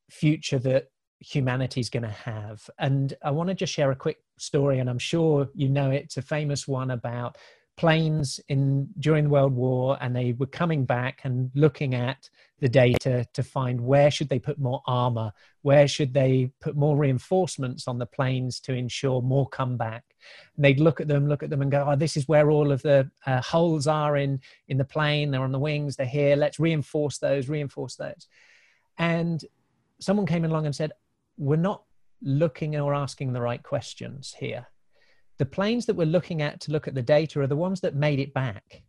[0.09, 0.85] future that
[1.19, 2.69] humanity is going to have.
[2.79, 6.03] And I want to just share a quick story, and I'm sure you know it.
[6.03, 7.37] It's a famous one about
[7.77, 12.67] planes in during the World War, and they were coming back and looking at the
[12.67, 17.87] data to find where should they put more armor, where should they put more reinforcements
[17.87, 20.03] on the planes to ensure more comeback.
[20.55, 22.71] And they'd look at them, look at them, and go, "Oh, this is where all
[22.71, 25.29] of the uh, holes are in in the plane.
[25.29, 25.95] They're on the wings.
[25.95, 26.35] They're here.
[26.35, 27.47] Let's reinforce those.
[27.47, 28.27] Reinforce those."
[28.97, 29.43] And
[29.99, 30.91] someone came along and said,
[31.37, 31.83] "We're not
[32.21, 34.67] looking or asking the right questions here."
[35.37, 37.95] the planes that we're looking at to look at the data are the ones that
[37.95, 38.83] made it back.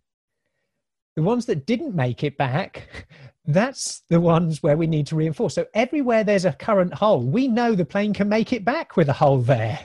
[1.16, 2.88] The ones that didn't make it back,
[3.46, 5.54] that's the ones where we need to reinforce.
[5.54, 9.08] So everywhere there's a current hole, we know the plane can make it back with
[9.08, 9.80] a hole there.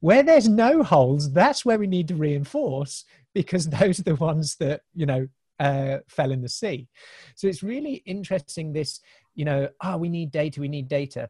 [0.00, 4.56] Where there's no holes, that's where we need to reinforce because those are the ones
[4.56, 5.26] that, you know,
[5.58, 6.88] uh, fell in the sea.
[7.34, 9.00] So it's really interesting this,
[9.34, 11.28] you know, oh, we need data, we need data.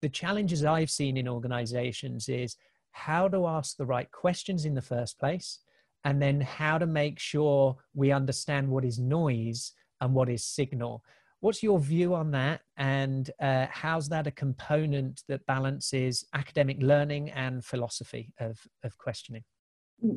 [0.00, 2.56] The challenges I've seen in organizations is
[2.92, 5.60] how to ask the right questions in the first place,
[6.04, 11.02] and then how to make sure we understand what is noise and what is signal.
[11.40, 17.30] What's your view on that, and uh, how's that a component that balances academic learning
[17.30, 19.44] and philosophy of, of questioning?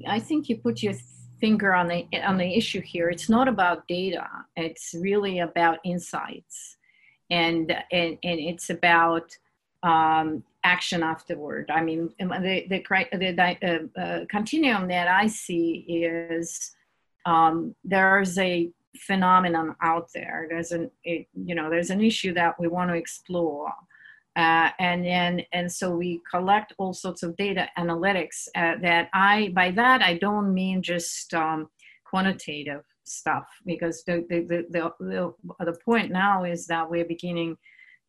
[0.07, 0.93] I think you put your
[1.39, 3.09] finger on the on the issue here.
[3.09, 6.77] It's not about data; it's really about insights,
[7.29, 9.31] and and, and it's about
[9.83, 11.71] um, action afterward.
[11.71, 16.75] I mean, the the, the uh, uh, continuum that I see is
[17.25, 20.47] um, there's a phenomenon out there.
[20.49, 23.71] There's an it, you know there's an issue that we want to explore.
[24.37, 29.51] Uh, and then and so we collect all sorts of data analytics uh, that I
[29.53, 31.69] by that I don't mean just um,
[32.05, 35.33] quantitative stuff because the, the the, the
[35.65, 37.57] the point now is that we're beginning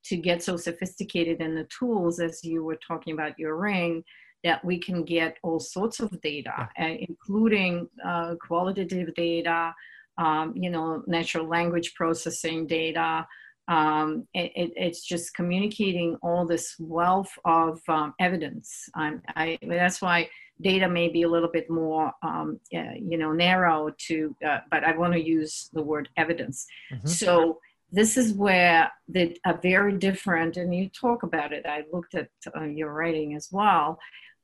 [0.05, 4.03] to get so sophisticated in the tools as you were talking about your ring
[4.45, 9.73] that we can get all sorts of data uh, including uh, qualitative data
[10.19, 13.27] um, you know natural language processing data.
[13.69, 18.89] Um, it, it, it's just communicating all this wealth of um, evidence.
[18.97, 20.29] I, that's why
[20.61, 24.85] data may be a little bit more um, uh, you know narrow to uh, but
[24.85, 26.67] i want to use the word evidence.
[26.93, 27.09] Mm-hmm.
[27.09, 27.59] so
[27.93, 32.29] this is where the are very different and you talk about it i looked at
[32.57, 33.99] uh, your writing as well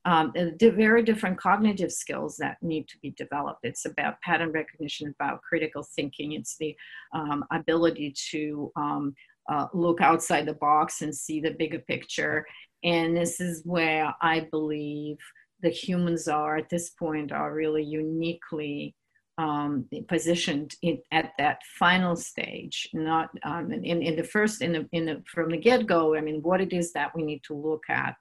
[0.04, 3.60] um, very different cognitive skills that need to be developed.
[3.64, 6.32] It's about pattern recognition about critical thinking.
[6.32, 6.74] It's the
[7.12, 9.14] um, ability to um,
[9.50, 12.46] uh, look outside the box and see the bigger picture.
[12.84, 15.16] And this is where i believe
[15.60, 18.94] the humans are at this point are really uniquely
[19.38, 24.88] um, positioned in, at that final stage, not um, in, in the first, in the,
[24.92, 27.54] in the, from the get go, I mean, what it is that we need to
[27.54, 28.16] look at,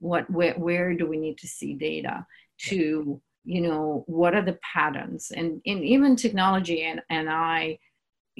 [0.00, 2.26] what, where, where do we need to see data
[2.62, 5.30] to, you know, what are the patterns?
[5.30, 7.78] And, and even technology and, and I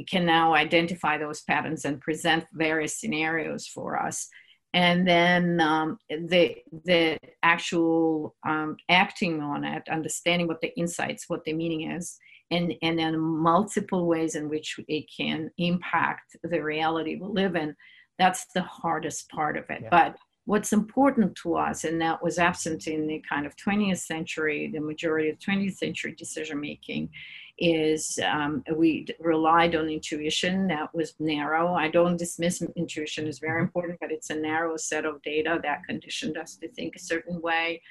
[0.09, 4.29] can now identify those patterns and present various scenarios for us
[4.75, 11.45] and then um, the the actual um, acting on it, understanding what the insights, what
[11.45, 12.19] the meaning is,
[12.51, 17.75] and and then multiple ways in which it can impact the reality we live in.
[18.19, 19.83] That's the hardest part of it.
[19.83, 19.89] Yeah.
[19.91, 24.71] But what's important to us, and that was absent in the kind of 20th century,
[24.73, 27.11] the majority of 20th century decision making,
[27.59, 31.75] is um, we relied on intuition that was narrow.
[31.75, 33.67] I don't dismiss intuition is very mm-hmm.
[33.67, 37.41] important, but it's a narrow set of data that conditioned us to think a certain
[37.41, 37.83] way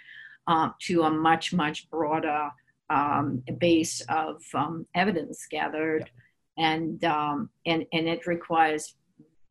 [0.48, 2.50] uh, to a much, much broader
[2.90, 6.10] um, base of um, evidence gathered.
[6.58, 8.96] And, um, and, and it requires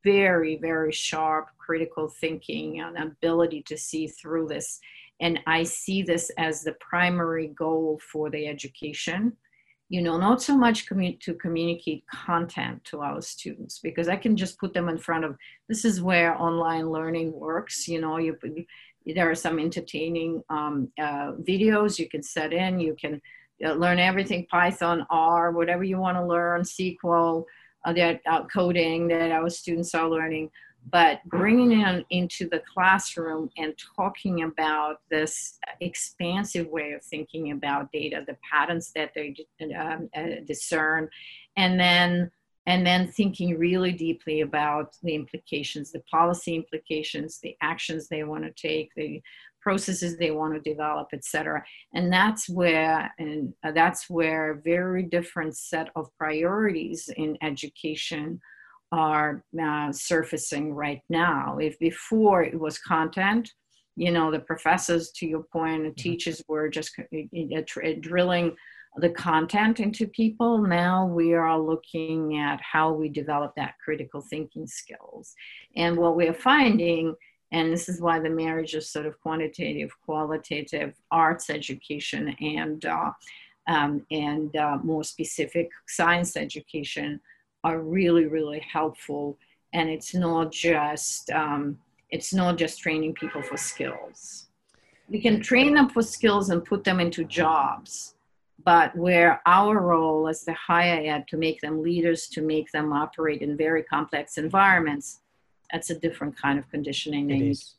[0.05, 4.81] very, very sharp critical thinking and ability to see through this.
[5.21, 9.37] And I see this as the primary goal for the education
[9.91, 14.57] you know, not so much to communicate content to our students because I can just
[14.57, 15.37] put them in front of
[15.69, 17.89] this is where online learning works.
[17.89, 18.37] You know, you
[19.05, 22.79] there are some entertaining um, uh, videos you can set in.
[22.79, 23.21] You can
[23.65, 27.45] uh, learn everything Python, R, whatever you want to learn, SQL,
[27.85, 30.51] uh, that uh, coding that our students are learning
[30.91, 37.93] but bringing them into the classroom and talking about this expansive way of thinking about
[37.93, 39.35] data, the patterns that they
[39.79, 41.09] um, uh, discern,
[41.57, 42.31] and then
[42.67, 48.45] and then thinking really deeply about the implications, the policy implications, the actions they want
[48.45, 49.21] to take, the
[49.61, 51.63] processes they want to develop, etc.
[51.95, 58.41] And that's where and that's where very different set of priorities in education
[58.93, 61.59] are uh, surfacing right now.
[61.59, 63.53] If before it was content,
[63.97, 65.95] you know, the professors, to your point, the mm-hmm.
[65.95, 66.99] teachers were just
[68.01, 68.57] drilling
[68.97, 70.59] the content into people.
[70.59, 75.35] Now we are looking at how we develop that critical thinking skills.
[75.77, 77.15] And what we're finding,
[77.53, 83.11] and this is why the marriage of sort of quantitative, qualitative arts education and uh,
[83.69, 87.21] um, and uh, more specific science education
[87.65, 89.39] are really, really helpful.
[89.73, 91.79] And it's not just um,
[92.11, 94.47] it's not just training people for skills.
[95.09, 98.15] We can train them for skills and put them into jobs
[98.65, 102.93] but where our role as the higher ed to make them leaders, to make them
[102.93, 105.21] operate in very complex environments,
[105.73, 107.31] that's a different kind of conditioning.
[107.31, 107.75] It is.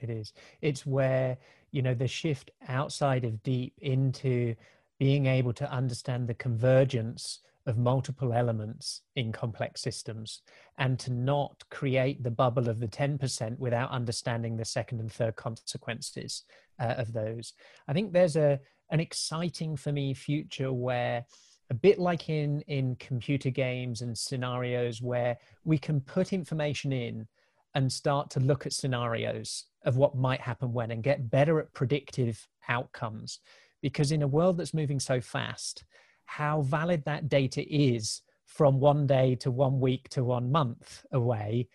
[0.00, 0.32] It is.
[0.60, 1.38] It's where,
[1.70, 4.56] you know, the shift outside of deep into
[4.98, 10.42] being able to understand the convergence of multiple elements in complex systems
[10.78, 15.36] and to not create the bubble of the 10% without understanding the second and third
[15.36, 16.44] consequences
[16.80, 17.52] uh, of those.
[17.86, 18.58] I think there's a,
[18.90, 21.24] an exciting for me future where
[21.70, 27.28] a bit like in in computer games and scenarios where we can put information in
[27.74, 31.72] and start to look at scenarios of what might happen when and get better at
[31.72, 33.38] predictive outcomes
[33.80, 35.84] because in a world that's moving so fast
[36.38, 41.68] how valid that data is from one day to one week to one month away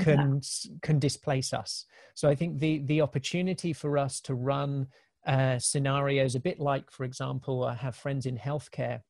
[0.00, 0.70] can yeah.
[0.82, 4.86] can displace us so i think the the opportunity for us to run
[5.26, 9.02] uh, scenarios, a bit like, for example, I have friends in healthcare,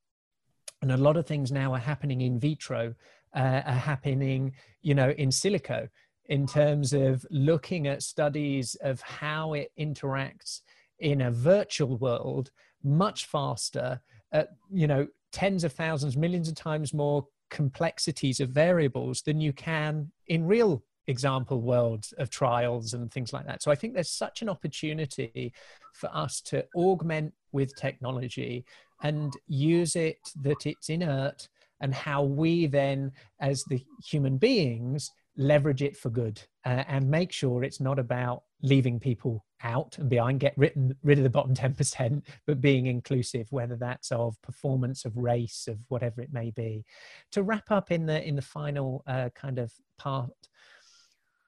[0.82, 2.94] and a lot of things now are happening in vitro,
[3.34, 5.88] uh, are happening, you know, in silico,
[6.26, 10.60] in terms of looking at studies of how it interacts
[10.98, 12.50] in a virtual world
[12.84, 14.00] much faster,
[14.32, 19.52] at, you know, tens of thousands, millions of times more complexities of variables than you
[19.52, 23.62] can in real example worlds of trials and things like that.
[23.62, 25.52] So I think there's such an opportunity
[25.92, 28.64] for us to augment with technology
[29.02, 31.48] and use it that it's inert
[31.80, 37.32] and how we then as the human beings leverage it for good uh, and make
[37.32, 41.54] sure it's not about leaving people out and behind get written, rid of the bottom
[41.54, 46.84] 10% but being inclusive whether that's of performance of race of whatever it may be.
[47.32, 50.30] To wrap up in the in the final uh, kind of part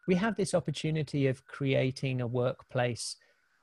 [0.06, 3.16] we have this opportunity of creating a workplace.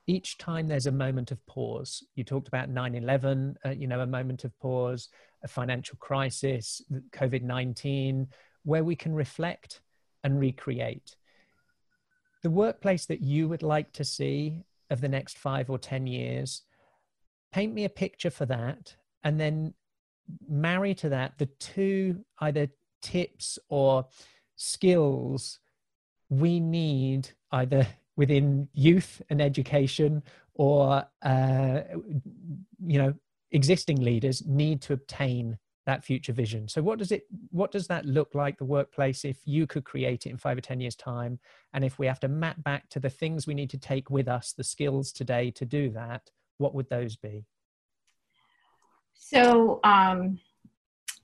[0.08, 2.04] Each time there's a moment of pause.
[2.16, 5.10] You talked about 9-11 uh, you know a moment of pause
[5.44, 6.82] a financial crisis
[7.12, 8.28] covid-19
[8.64, 9.82] where we can reflect
[10.24, 11.16] and recreate
[12.44, 16.64] the workplace that you would like to see of the next five or ten years
[17.52, 19.74] paint me a picture for that and then
[20.48, 22.68] marry to that the two either
[23.02, 24.06] tips or
[24.56, 25.60] skills
[26.30, 27.86] we need either
[28.16, 30.24] within youth and education
[30.54, 31.82] or uh,
[32.86, 33.14] you know
[33.52, 36.68] existing leaders need to obtain that future vision.
[36.68, 40.26] So what does it what does that look like the workplace if you could create
[40.26, 41.40] it in five or ten years time?
[41.74, 44.28] And if we have to map back to the things we need to take with
[44.28, 46.30] us the skills today to do that
[46.62, 47.46] what would those be?
[49.14, 50.40] So um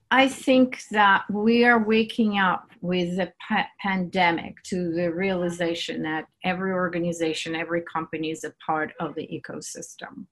[0.09, 6.27] I think that we are waking up with the pa- pandemic to the realization that
[6.45, 10.25] every organization, every company is a part of the ecosystem.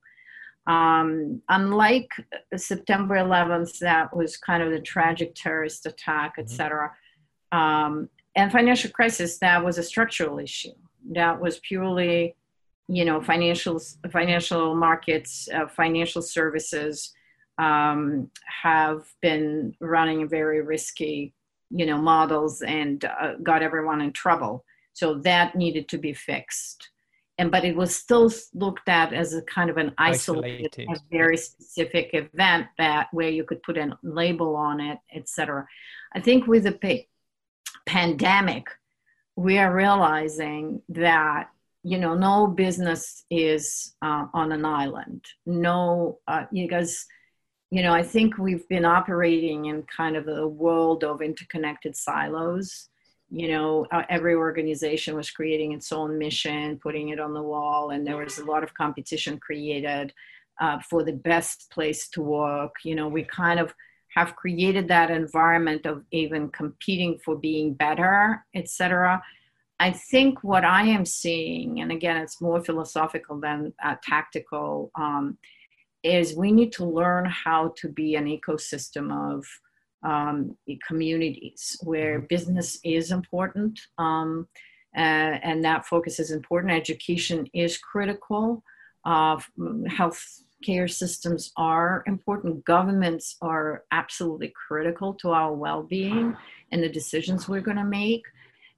[0.68, 2.10] Um, unlike
[2.56, 6.92] September 11th, that was kind of the tragic terrorist attack, etc.,
[7.54, 7.58] mm-hmm.
[7.58, 10.74] um, and financial crisis, that was a structural issue.
[11.12, 12.36] That was purely,
[12.88, 13.80] you know, financial
[14.12, 17.14] financial markets, uh, financial services
[17.58, 18.30] um,
[18.64, 21.34] have been running very risky,
[21.70, 24.66] you know, models and uh, got everyone in trouble.
[24.94, 26.90] So that needed to be fixed.
[27.38, 31.02] And but it was still looked at as a kind of an isolated, isolated.
[31.12, 35.68] very specific event that where you could put a label on it, etc.
[36.14, 37.06] I think with the
[37.86, 38.68] pandemic,
[39.36, 41.50] we are realizing that
[41.84, 45.26] you know no business is uh, on an island.
[45.46, 47.06] No, uh, because
[47.72, 52.90] you know, I think we've been operating in kind of a world of interconnected silos.
[53.30, 57.90] You know, uh, every organization was creating its own mission, putting it on the wall,
[57.90, 60.14] and there was a lot of competition created
[60.62, 62.76] uh, for the best place to work.
[62.84, 63.74] You know, we kind of
[64.16, 69.22] have created that environment of even competing for being better, etc.
[69.80, 74.92] I think what I am seeing, and again, it's more philosophical than uh, tactical.
[74.96, 75.38] Um,
[76.06, 79.44] is we need to learn how to be an ecosystem of
[80.06, 80.56] um,
[80.88, 82.28] communities where mm-hmm.
[82.28, 84.48] business is important um,
[84.96, 86.72] uh, and that focus is important.
[86.74, 88.64] Education is critical.
[89.04, 89.40] Uh,
[89.88, 90.24] health
[90.64, 92.64] care systems are important.
[92.66, 96.36] Governments are absolutely critical to our well being
[96.72, 98.24] and the decisions we're going to make.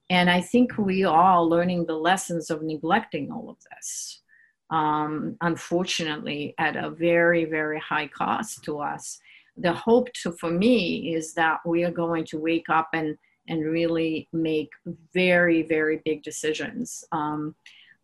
[0.10, 4.22] And I think we are learning the lessons of neglecting all of this,
[4.70, 9.20] um, unfortunately, at a very, very high cost to us.
[9.58, 13.66] The hope to, for me is that we are going to wake up and, and
[13.66, 14.70] really make
[15.14, 17.56] very, very big decisions um,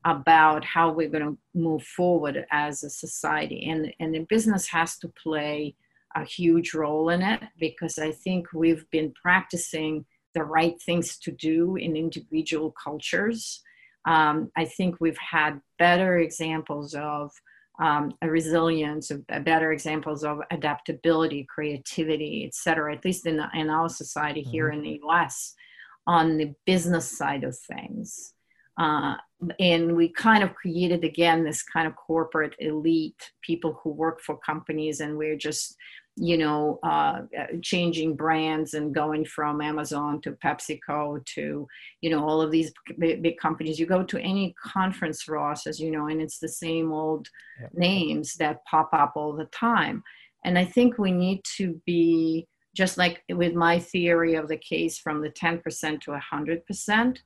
[0.06, 3.70] about how we're going to move forward as a society.
[3.70, 5.76] And, and the business has to play
[6.16, 11.32] a huge role in it because I think we've been practicing the right things to
[11.32, 13.62] do in individual cultures.
[14.06, 17.32] Um, I think we've had better examples of
[17.80, 23.47] um, a resilience, of better examples of adaptability, creativity, et cetera, at least in, the,
[23.53, 24.51] in our society mm-hmm.
[24.51, 25.53] here in the US,
[26.05, 28.34] on the business side of things.
[28.80, 29.15] Uh,
[29.59, 34.38] and we kind of created again this kind of corporate elite people who work for
[34.38, 35.76] companies, and we're just
[36.16, 37.22] you know, uh,
[37.61, 41.68] changing brands and going from Amazon to PepsiCo to,
[42.01, 43.80] you know, all of these big, big, companies.
[43.80, 47.28] You go to any conference, Ross, as you know, and it's the same old
[47.59, 47.70] yeah.
[47.74, 50.03] names that pop up all the time.
[50.45, 54.99] And I think we need to be, just like with my theory of the case
[54.99, 57.18] from the 10% to 100%,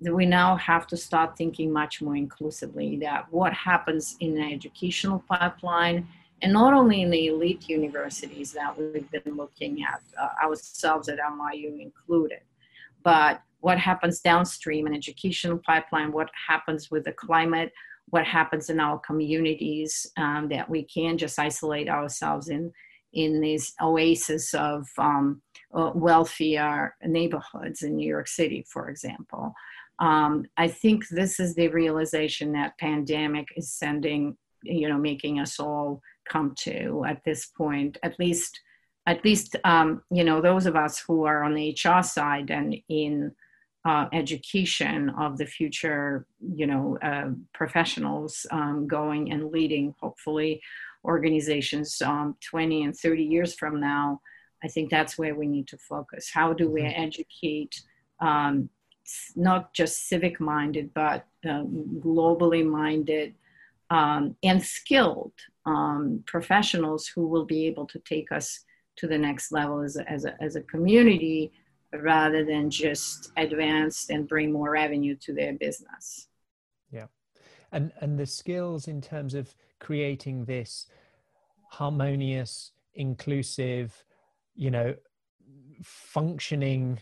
[0.00, 4.52] that we now have to start thinking much more inclusively that what happens in an
[4.52, 6.06] educational pipeline
[6.42, 11.18] and not only in the elite universities that we've been looking at, uh, ourselves at
[11.18, 12.40] NYU included,
[13.02, 17.72] but what happens downstream in educational pipeline, what happens with the climate,
[18.10, 22.72] what happens in our communities um, that we can't just isolate ourselves in
[23.12, 25.40] in these oases of um,
[25.74, 29.54] uh, wealthier neighborhoods in New York City, for example.
[29.98, 35.58] Um, I think this is the realization that pandemic is sending, you know, making us
[35.58, 38.60] all come to at this point at least
[39.06, 42.76] at least um, you know those of us who are on the hr side and
[42.88, 43.32] in
[43.84, 50.60] uh, education of the future you know uh, professionals um, going and leading hopefully
[51.04, 54.20] organizations um, 20 and 30 years from now
[54.64, 57.02] i think that's where we need to focus how do we mm-hmm.
[57.02, 57.80] educate
[58.20, 58.68] um,
[59.36, 63.34] not just civic minded but um, globally minded
[63.90, 65.32] um, and skilled
[65.66, 68.64] um, professionals who will be able to take us
[68.96, 71.52] to the next level as a, as a, as a community
[71.92, 76.28] rather than just advance and bring more revenue to their business.
[76.90, 77.06] Yeah.
[77.72, 80.86] And, and the skills in terms of creating this
[81.70, 84.04] harmonious, inclusive,
[84.54, 84.94] you know,
[85.82, 86.98] functioning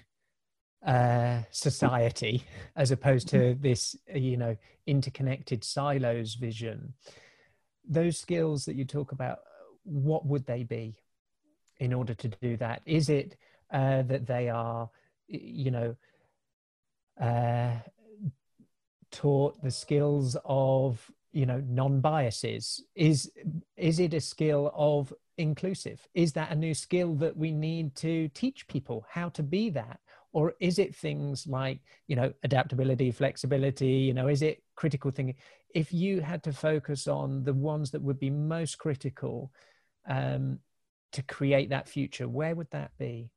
[0.84, 2.44] uh, society
[2.76, 3.62] as opposed to mm-hmm.
[3.62, 4.54] this you know
[4.86, 6.92] interconnected silos vision
[7.88, 9.40] those skills that you talk about
[9.84, 10.96] what would they be
[11.78, 12.82] in order to do that?
[12.86, 13.36] Is it
[13.70, 14.90] uh, that they are
[15.28, 15.96] you know
[17.20, 17.76] uh,
[19.10, 22.82] taught the skills of you know non-biases?
[22.94, 23.30] Is
[23.76, 26.06] is it a skill of inclusive?
[26.14, 30.00] Is that a new skill that we need to teach people how to be that
[30.34, 31.78] or is it things like
[32.08, 35.36] you know adaptability flexibility you know is it critical thinking
[35.74, 39.50] if you had to focus on the ones that would be most critical
[40.06, 40.58] um,
[41.12, 43.30] to create that future where would that be?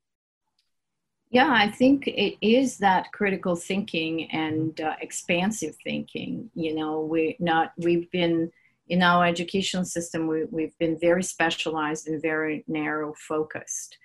[1.30, 7.36] Yeah i think it is that critical thinking and uh, expansive thinking you know we
[7.38, 8.50] not we've been
[8.88, 13.98] in our education system we, we've been very specialized and very narrow focused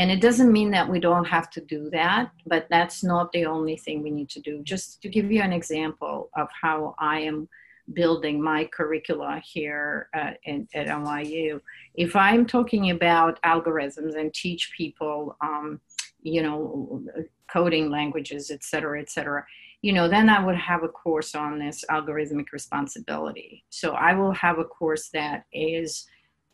[0.00, 3.44] and it doesn't mean that we don't have to do that, but that's not the
[3.44, 4.62] only thing we need to do.
[4.62, 7.50] Just to give you an example of how I am
[7.92, 11.60] building my curricula here uh, in, at NYU,
[11.96, 15.82] if I'm talking about algorithms and teach people, um,
[16.22, 17.04] you know,
[17.52, 19.44] coding languages, et cetera, et cetera,
[19.82, 23.64] you know, then I would have a course on this algorithmic responsibility.
[23.68, 26.06] So I will have a course that is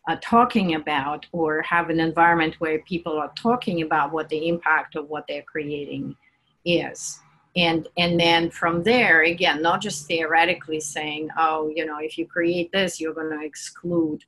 [0.06, 4.94] uh, talking about or have an environment where people are talking about what the impact
[4.94, 6.16] of what they're creating
[6.64, 7.20] is.
[7.56, 12.26] And and then from there again not just theoretically saying oh you know if you
[12.26, 14.22] create this you're going to exclude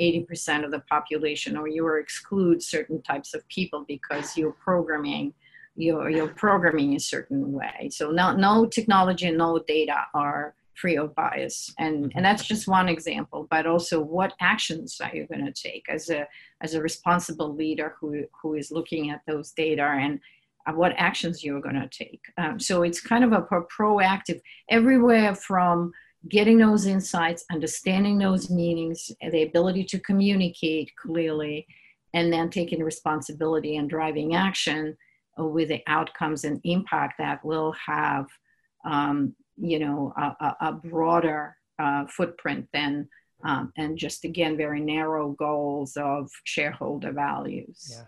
[0.00, 5.32] 80% of the population or you are exclude certain types of people because you're programming
[5.76, 7.88] you're, you're programming a certain way.
[7.90, 12.16] So no, no technology and no data are free of bias and mm-hmm.
[12.16, 16.10] and that's just one example but also what actions are you going to take as
[16.10, 16.26] a
[16.60, 20.18] as a responsible leader who who is looking at those data and
[20.66, 24.40] uh, what actions you're going to take um, so it's kind of a, a proactive
[24.68, 25.92] everywhere from
[26.28, 31.64] getting those insights understanding those meanings the ability to communicate clearly
[32.12, 34.96] and then taking responsibility and driving action
[35.38, 38.26] with the outcomes and impact that will have
[38.84, 43.08] um, you know a, a broader uh, footprint than
[43.44, 47.88] um, and just again very narrow goals of shareholder values.
[47.90, 48.04] Yeah.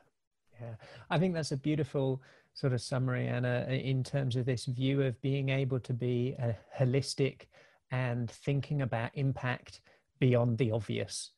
[0.60, 0.74] Yeah.
[1.10, 2.22] I think that's a beautiful
[2.54, 6.56] sort of summary anna in terms of this view of being able to be a
[6.78, 7.46] holistic
[7.90, 9.80] and thinking about impact
[10.20, 11.32] beyond the obvious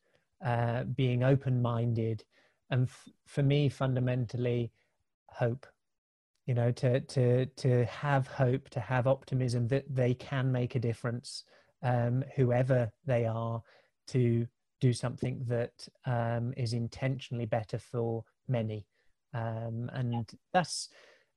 [0.45, 2.23] uh, being open-minded
[2.69, 4.71] and f- for me fundamentally
[5.29, 5.65] hope
[6.47, 10.79] you know to to to have hope to have optimism that they can make a
[10.79, 11.43] difference
[11.83, 13.61] um, whoever they are
[14.07, 14.47] to
[14.79, 18.85] do something that um, is intentionally better for many.
[19.33, 20.89] Um, and that's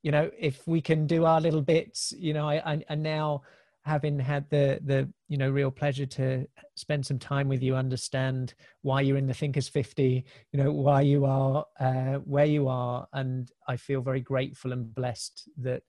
[0.03, 3.43] you know if we can do our little bits you know i i, I now
[3.85, 8.55] having had the the you know real pleasure to spend some time with you understand
[8.83, 13.07] why you're in the thinkers 50 you know why you are uh, where you are.
[13.13, 15.83] And i feel very grateful and blessed that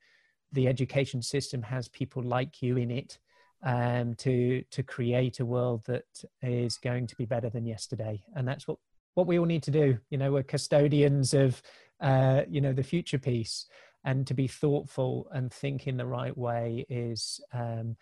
[0.53, 3.19] the education system has people like you in it
[3.63, 6.05] um, to to create a world that
[6.41, 8.23] is going to be better than yesterday.
[8.35, 8.77] And that's what
[9.13, 9.97] what we all need to do.
[10.09, 11.61] You know we're custodians of
[11.99, 13.67] uh, you know the future piece
[14.03, 17.95] and to be thoughtful and think in the right way is um,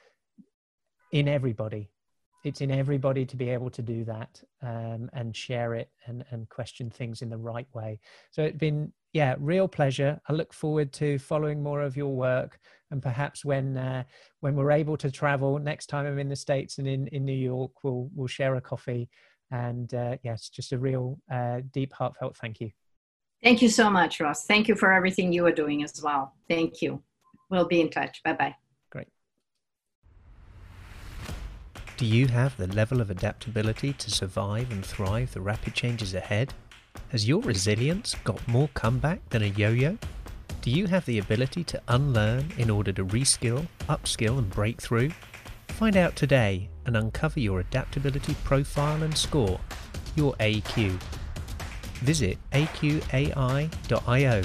[1.12, 1.92] in everybody.
[2.46, 6.48] It's in everybody to be able to do that um, and share it and, and
[6.48, 8.00] question things in the right way.
[8.32, 10.22] So it's been yeah real pleasure.
[10.30, 12.60] I look forward to following more of your work
[12.92, 14.04] and perhaps when uh,
[14.40, 17.32] when we're able to travel next time i'm in the states and in, in new
[17.32, 19.10] york we'll we'll share a coffee.
[19.52, 22.70] And uh, yes just a real uh, deep heartfelt thank you
[23.44, 24.46] Thank you so much, Ross.
[24.46, 26.34] Thank you for everything you are doing as well.
[26.50, 27.02] Thank you.
[27.50, 28.22] We'll be in touch.
[28.24, 28.56] Bye bye.
[28.90, 29.08] Great.
[31.98, 36.54] Do you have the level of adaptability to survive and thrive the rapid changes ahead?
[37.10, 39.98] Has your resilience got more comeback than a yo yo?
[40.62, 45.12] Do you have the ability to unlearn in order to reskill, upskill, and break through?
[45.70, 49.62] Find out today and uncover your adaptability profile and score,
[50.18, 51.00] your AQ
[52.02, 54.42] Visit aqai.io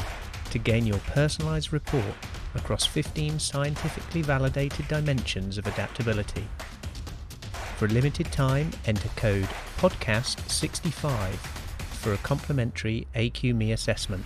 [0.50, 2.14] to gain your personalized report
[2.54, 6.46] across 15 scientifically validated dimensions of adaptability.
[7.76, 9.48] For a limited time, enter code
[9.78, 11.34] PODCAST65
[12.04, 14.24] for a complimentary AQME assessment.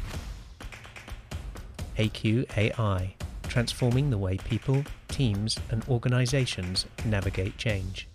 [1.97, 3.13] AQAI,
[3.45, 8.08] transforming the way people, teams, and organizations navigate change.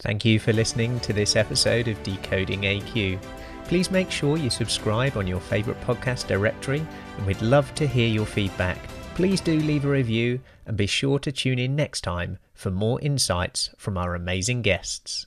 [0.00, 3.20] Thank you for listening to this episode of Decoding AQ.
[3.64, 6.84] Please make sure you subscribe on your favourite podcast directory,
[7.18, 8.78] and we'd love to hear your feedback.
[9.14, 12.98] Please do leave a review and be sure to tune in next time for more
[13.02, 15.26] insights from our amazing guests.